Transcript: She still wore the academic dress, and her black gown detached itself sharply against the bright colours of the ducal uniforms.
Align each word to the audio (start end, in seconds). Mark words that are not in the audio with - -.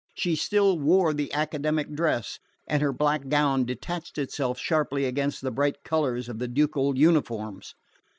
She 0.15 0.35
still 0.35 0.79
wore 0.79 1.13
the 1.13 1.31
academic 1.31 1.93
dress, 1.93 2.39
and 2.65 2.81
her 2.81 2.91
black 2.91 3.29
gown 3.29 3.65
detached 3.65 4.17
itself 4.17 4.57
sharply 4.57 5.05
against 5.05 5.41
the 5.43 5.51
bright 5.51 5.83
colours 5.83 6.27
of 6.27 6.39
the 6.39 6.47
ducal 6.47 6.97
uniforms. 6.97 7.75